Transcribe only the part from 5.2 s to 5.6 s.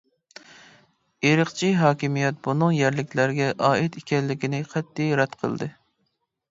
رەت